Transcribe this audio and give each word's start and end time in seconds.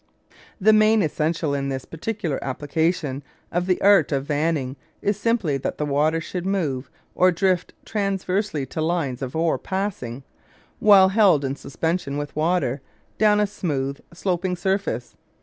The 0.59 0.73
main 0.73 1.03
essential 1.03 1.53
in 1.53 1.69
this 1.69 1.85
particular 1.85 2.43
application 2.43 3.21
of 3.51 3.67
the 3.67 3.79
art 3.83 4.11
of 4.11 4.25
vanning 4.25 4.75
is 4.99 5.15
simply 5.15 5.57
that 5.57 5.77
the 5.77 5.85
water 5.85 6.19
should 6.19 6.43
move 6.43 6.89
or 7.13 7.31
drift 7.31 7.75
transversely 7.85 8.65
to 8.65 8.81
lines 8.81 9.21
of 9.21 9.35
ore 9.35 9.59
passing, 9.59 10.23
while 10.79 11.09
held 11.09 11.45
in 11.45 11.55
suspension 11.55 12.17
with 12.17 12.35
water, 12.35 12.81
down 13.19 13.39
a 13.39 13.45
smooth 13.45 13.99
sloping 14.11 14.55
surface. 14.55 15.15